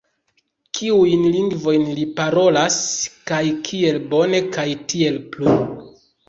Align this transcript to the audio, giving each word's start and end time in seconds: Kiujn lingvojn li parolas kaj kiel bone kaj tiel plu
Kiujn 0.77 1.27
lingvojn 1.35 1.85
li 1.99 2.05
parolas 2.19 2.79
kaj 3.33 3.43
kiel 3.69 4.01
bone 4.15 4.41
kaj 4.57 4.67
tiel 4.95 5.21
plu 5.37 5.55